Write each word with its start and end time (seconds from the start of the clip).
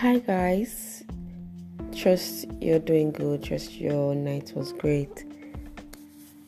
Hi, 0.00 0.18
guys. 0.18 1.04
Trust 1.94 2.46
you're 2.58 2.78
doing 2.78 3.12
good. 3.12 3.42
Trust 3.42 3.74
your 3.74 4.14
night 4.14 4.50
was 4.56 4.72
great. 4.72 5.26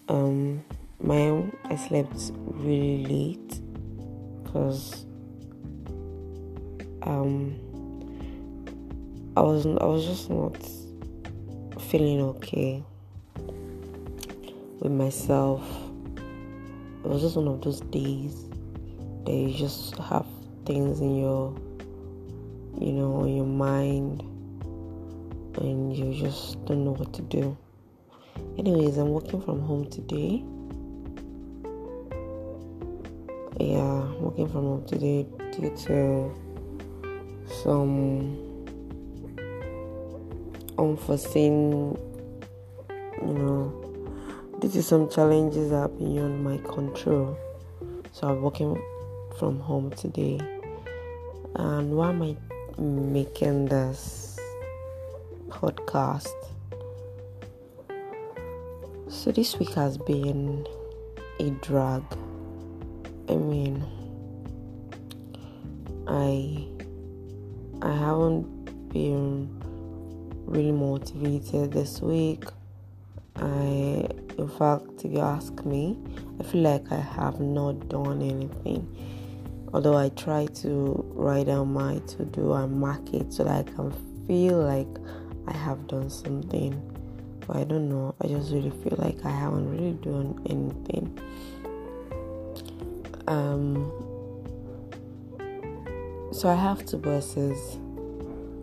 Um, 0.08 0.64
my 1.02 1.44
I 1.66 1.76
slept 1.76 2.32
really 2.46 3.04
late 3.04 3.60
because 4.42 5.04
um 7.02 7.54
I 9.36 9.42
was 9.42 9.66
I 9.66 9.84
was 9.84 10.06
just 10.06 10.30
not 10.30 10.56
feeling 11.90 12.22
okay 12.22 12.82
with 14.80 14.92
myself. 14.92 15.62
It 17.04 17.06
was 17.06 17.20
just 17.20 17.36
one 17.36 17.48
of 17.48 17.60
those 17.60 17.80
days 17.80 18.46
that 19.26 19.34
you 19.34 19.52
just 19.52 19.98
have 19.98 20.24
things 20.64 21.00
in 21.00 21.18
your 21.18 21.54
you 22.80 22.92
know 22.92 23.22
on 23.22 23.34
your 23.34 23.46
mind 23.46 24.22
and 25.58 25.96
you 25.96 26.14
just 26.14 26.64
don't 26.64 26.84
know 26.84 26.92
what 26.92 27.12
to 27.14 27.22
do. 27.22 27.56
Anyways, 28.58 28.98
I'm 28.98 29.10
working 29.10 29.40
from 29.40 29.60
home 29.60 29.88
today. 29.90 30.42
Yeah, 33.60 34.14
working 34.16 34.48
from 34.48 34.64
home 34.64 34.84
today 34.86 35.26
due 35.52 35.74
to 35.86 36.34
some 37.62 38.38
unforeseen, 40.78 41.96
you 43.20 43.32
know, 43.34 43.72
due 44.58 44.70
to 44.70 44.82
some 44.82 45.08
challenges 45.08 45.70
that 45.70 45.76
are 45.76 45.88
beyond 45.88 46.42
my 46.42 46.56
control. 46.58 47.36
So 48.12 48.28
I'm 48.28 48.42
working 48.42 48.82
from 49.38 49.60
home 49.60 49.90
today. 49.90 50.40
And 51.54 51.90
why 51.92 52.08
am 52.08 52.22
I 52.22 52.36
making 52.78 53.66
this 53.66 54.38
podcast? 55.48 56.28
So 59.08 59.30
this 59.30 59.58
week 59.58 59.74
has 59.74 59.98
been 59.98 60.66
a 61.38 61.50
drag. 61.50 62.02
I 63.28 63.34
mean, 63.36 63.84
I 66.08 66.66
I 67.82 67.92
haven't 67.96 68.88
been 68.92 69.48
really 70.46 70.72
motivated 70.72 71.72
this 71.72 72.00
week. 72.00 72.44
I, 73.36 74.08
in 74.38 74.50
fact, 74.58 75.04
if 75.04 75.12
you 75.12 75.20
ask 75.20 75.64
me, 75.64 75.98
I 76.38 76.42
feel 76.42 76.62
like 76.62 76.92
I 76.92 77.00
have 77.00 77.40
not 77.40 77.88
done 77.88 78.22
anything. 78.22 78.86
Although 79.72 79.96
I 79.96 80.10
try 80.10 80.46
to 80.46 81.04
write 81.14 81.46
down 81.46 81.72
my 81.72 81.98
to 81.98 82.24
do 82.24 82.52
and 82.52 82.78
mark 82.78 83.14
it 83.14 83.32
so 83.32 83.44
that 83.44 83.66
I 83.66 83.72
can 83.72 83.92
feel 84.26 84.58
like 84.58 84.88
I 85.46 85.52
have 85.56 85.86
done 85.86 86.10
something. 86.10 86.80
But 87.46 87.56
I 87.56 87.64
don't 87.64 87.88
know. 87.88 88.14
I 88.20 88.28
just 88.28 88.52
really 88.52 88.70
feel 88.70 88.96
like 88.98 89.24
I 89.24 89.30
haven't 89.30 89.70
really 89.70 89.94
done 89.94 90.40
anything. 90.46 91.18
Um. 93.26 93.90
So 96.32 96.48
I 96.48 96.54
have 96.54 96.84
two 96.86 96.98
buses. 96.98 97.78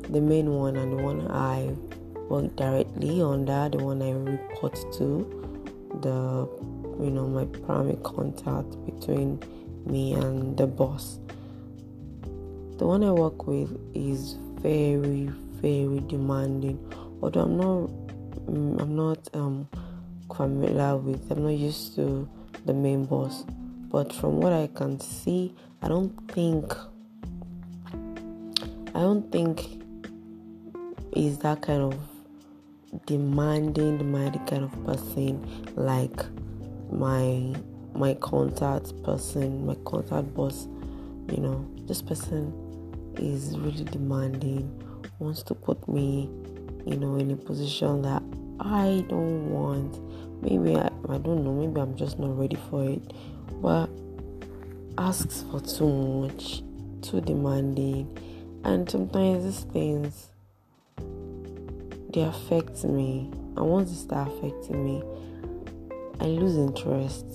The 0.09 0.21
main 0.21 0.53
one 0.53 0.75
and 0.75 0.97
the 0.97 1.03
one 1.03 1.27
I 1.29 1.75
work 2.29 2.55
directly 2.55 3.21
under, 3.21 3.69
the 3.69 3.83
one 3.83 4.01
I 4.01 4.11
report 4.11 4.75
to, 4.97 5.39
the 6.01 6.47
you 7.03 7.11
know 7.11 7.27
my 7.27 7.45
primary 7.45 7.97
contact 8.03 8.75
between 8.85 9.39
me 9.85 10.13
and 10.13 10.57
the 10.57 10.67
boss. 10.67 11.19
The 12.77 12.87
one 12.87 13.03
I 13.03 13.11
work 13.11 13.45
with 13.47 13.77
is 13.93 14.35
very, 14.61 15.29
very 15.61 15.99
demanding. 16.07 16.79
Although 17.21 17.41
I'm 17.41 17.57
not, 17.57 17.89
I'm 18.47 18.95
not 18.95 19.29
um, 19.33 19.67
familiar 20.33 20.95
with, 20.95 21.29
I'm 21.31 21.43
not 21.43 21.49
used 21.49 21.95
to 21.95 22.27
the 22.65 22.73
main 22.73 23.05
boss. 23.05 23.43
But 23.91 24.13
from 24.13 24.37
what 24.39 24.53
I 24.53 24.67
can 24.67 24.99
see, 24.99 25.53
I 25.81 25.87
don't 25.87 26.13
think, 26.31 26.73
I 28.95 28.99
don't 28.99 29.29
think 29.31 29.65
is 31.13 31.39
that 31.39 31.61
kind 31.61 31.81
of 31.81 31.99
demanding, 33.05 33.97
demanding 33.97 34.45
kind 34.45 34.63
of 34.63 34.85
person 34.85 35.45
like 35.75 36.25
my 36.91 37.55
my 37.93 38.13
contact 38.15 38.91
person, 39.03 39.65
my 39.65 39.75
contact 39.85 40.33
boss, 40.33 40.67
you 41.31 41.37
know, 41.37 41.65
this 41.87 42.01
person 42.01 42.53
is 43.17 43.57
really 43.57 43.83
demanding, 43.83 44.83
wants 45.19 45.43
to 45.43 45.53
put 45.53 45.87
me, 45.87 46.29
you 46.85 46.97
know, 46.97 47.15
in 47.15 47.31
a 47.31 47.35
position 47.35 48.01
that 48.03 48.23
I 48.59 49.03
don't 49.07 49.49
want. 49.51 49.99
Maybe 50.41 50.75
I, 50.75 50.87
I 51.09 51.17
don't 51.17 51.43
know, 51.43 51.53
maybe 51.53 51.81
I'm 51.81 51.95
just 51.95 52.19
not 52.19 52.37
ready 52.37 52.57
for 52.69 52.87
it. 52.89 53.13
But 53.61 53.89
asks 54.97 55.43
for 55.51 55.59
too 55.59 55.87
much, 55.87 56.61
too 57.01 57.21
demanding. 57.21 58.17
And 58.63 58.89
sometimes 58.89 59.43
these 59.43 59.63
things 59.71 60.27
they 62.11 62.21
affect 62.21 62.83
me. 62.83 63.31
And 63.55 63.65
once 63.65 63.91
they 63.91 63.97
start 63.97 64.29
affecting 64.29 64.83
me, 64.83 65.03
I 66.19 66.25
lose 66.25 66.55
interest. 66.55 67.25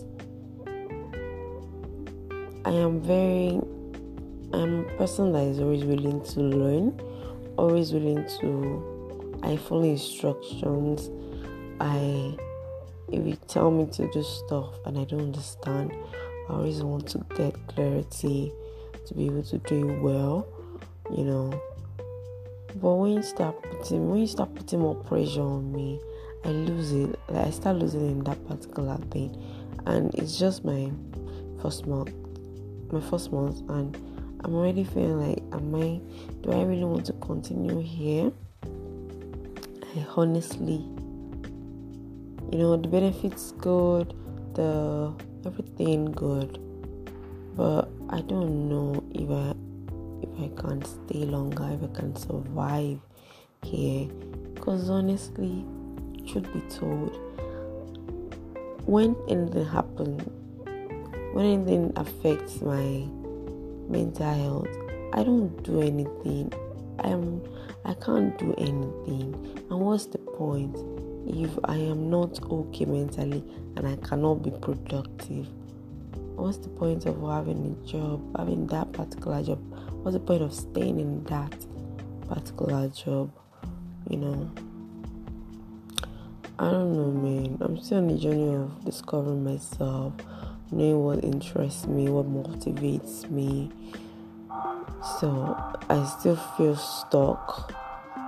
I 2.66 2.70
am 2.70 3.02
very 3.02 3.60
I'm 4.54 4.86
a 4.86 4.96
person 4.96 5.32
that 5.32 5.42
is 5.42 5.60
always 5.60 5.84
willing 5.84 6.24
to 6.24 6.40
learn, 6.40 6.98
always 7.58 7.92
willing 7.92 8.24
to 8.40 9.40
I 9.42 9.58
follow 9.58 9.82
instructions. 9.82 11.10
I 11.78 12.34
if 13.12 13.26
you 13.26 13.36
tell 13.48 13.70
me 13.70 13.86
to 13.92 14.10
do 14.10 14.22
stuff 14.22 14.78
and 14.86 14.98
I 14.98 15.04
don't 15.04 15.20
understand, 15.20 15.92
I 16.48 16.54
always 16.54 16.82
want 16.82 17.06
to 17.08 17.18
get 17.36 17.54
clarity 17.66 18.50
to 19.06 19.14
be 19.14 19.26
able 19.26 19.42
to 19.42 19.58
do 19.58 19.90
it 19.90 20.00
well, 20.00 20.46
you 21.14 21.24
know. 21.24 21.60
But 22.76 22.94
when 22.94 23.12
you 23.12 23.22
start 23.22 23.62
putting 23.62 24.08
when 24.08 24.20
you 24.20 24.26
start 24.26 24.54
putting 24.54 24.80
more 24.80 24.94
pressure 24.94 25.42
on 25.42 25.70
me, 25.70 26.00
I 26.46 26.48
lose 26.48 26.92
it. 26.92 27.18
Like 27.28 27.48
I 27.48 27.50
start 27.50 27.76
losing 27.76 28.10
in 28.10 28.24
that 28.24 28.42
particular 28.48 28.96
thing. 29.10 29.36
And 29.84 30.14
it's 30.14 30.38
just 30.38 30.64
my 30.64 30.90
first 31.60 31.86
month 31.86 32.14
my 32.92 33.00
first 33.00 33.32
month 33.32 33.60
and 33.70 33.96
I'm 34.44 34.54
already 34.54 34.84
feeling 34.84 35.20
like 35.20 35.42
am 35.52 35.74
I 35.74 36.00
do 36.42 36.52
I 36.52 36.62
really 36.62 36.84
want 36.84 37.06
to 37.06 37.12
continue 37.14 37.80
here? 37.80 38.30
I 38.64 40.06
honestly 40.16 40.84
you 42.54 42.58
know 42.58 42.76
the 42.76 42.86
benefits 42.86 43.52
good, 43.52 44.14
the 44.54 45.12
everything 45.44 46.12
good. 46.12 46.60
But 47.56 47.88
I 48.10 48.20
don't 48.20 48.68
know 48.68 49.02
if 49.12 49.28
I 49.28 49.54
if 50.22 50.30
I 50.40 50.60
can 50.60 50.84
stay 50.84 51.24
longer, 51.24 51.68
if 51.72 51.90
I 51.90 52.00
can 52.00 52.14
survive 52.14 53.00
here. 53.64 54.06
Because 54.54 54.88
honestly, 54.88 55.64
should 56.26 56.52
be 56.52 56.60
told, 56.70 57.16
when 58.86 59.16
anything 59.28 59.66
happens, 59.66 60.22
when 61.34 61.46
anything 61.46 61.92
affects 61.96 62.60
my 62.60 63.08
mental 63.88 64.34
health, 64.34 64.68
I 65.12 65.24
don't 65.24 65.60
do 65.64 65.82
anything. 65.82 66.52
I'm 67.00 67.42
I 67.84 67.94
can't 67.94 68.38
do 68.38 68.54
anything. 68.56 69.34
And 69.68 69.80
what's 69.80 70.06
the 70.06 70.18
point 70.18 70.76
if 71.26 71.50
I 71.64 71.74
am 71.74 72.08
not 72.08 72.40
okay 72.40 72.84
mentally 72.84 73.42
and 73.76 73.84
I 73.84 73.96
cannot 73.96 74.44
be 74.44 74.52
productive? 74.52 75.48
What's 76.36 76.58
the 76.58 76.68
point 76.68 77.04
of 77.06 77.20
having 77.20 77.76
a 77.82 77.86
job, 77.86 78.36
having 78.38 78.68
that 78.68 78.92
particular 78.92 79.42
job? 79.42 79.58
What's 80.04 80.14
the 80.14 80.20
point 80.20 80.42
of 80.42 80.54
staying 80.54 81.00
in 81.00 81.24
that 81.24 81.66
particular 82.28 82.86
job? 82.90 83.32
You 84.08 84.18
know. 84.18 84.50
I 86.60 86.70
don't 86.70 86.92
know, 86.92 87.10
man. 87.10 87.58
I'm 87.60 87.76
still 87.78 87.98
on 87.98 88.06
the 88.06 88.16
journey 88.16 88.54
of 88.54 88.84
discovering 88.84 89.42
myself, 89.42 90.12
knowing 90.70 91.04
what 91.04 91.24
interests 91.24 91.86
me, 91.86 92.08
what 92.08 92.26
motivates 92.26 93.30
me. 93.30 93.70
So 95.20 95.56
I 95.88 96.04
still 96.18 96.36
feel 96.56 96.76
stuck. 96.76 97.72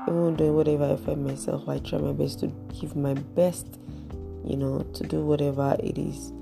Even 0.08 0.36
doing 0.36 0.54
whatever 0.54 0.92
I 0.92 0.96
find 0.96 1.26
myself, 1.26 1.68
I 1.68 1.78
try 1.78 1.98
my 1.98 2.12
best 2.12 2.40
to 2.40 2.46
give 2.80 2.94
my 2.94 3.14
best, 3.14 3.66
you 4.44 4.56
know, 4.56 4.80
to 4.94 5.04
do 5.04 5.24
whatever 5.24 5.76
it 5.80 5.98
is 5.98 6.32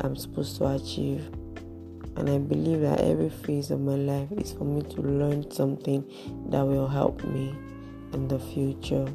I'm 0.00 0.16
supposed 0.16 0.56
to 0.58 0.66
achieve. 0.66 1.26
And 2.16 2.30
I 2.30 2.38
believe 2.38 2.80
that 2.82 3.00
every 3.00 3.30
phase 3.30 3.70
of 3.70 3.80
my 3.80 3.94
life 3.94 4.30
is 4.32 4.52
for 4.52 4.64
me 4.64 4.82
to 4.82 5.00
learn 5.00 5.50
something 5.50 6.04
that 6.50 6.62
will 6.62 6.86
help 6.86 7.24
me 7.24 7.54
in 8.12 8.28
the 8.28 8.38
future. 8.38 9.06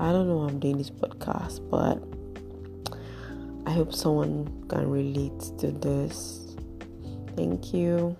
I 0.00 0.12
don't 0.12 0.28
know 0.28 0.40
I'm 0.40 0.58
doing 0.60 0.78
this 0.78 0.90
podcast, 0.90 1.68
but 1.68 2.02
I 3.68 3.70
hope 3.70 3.94
someone 3.94 4.64
can 4.70 4.88
relate 4.88 5.40
to 5.58 5.70
this. 5.70 6.56
Thank 7.36 7.74
you. 7.74 8.16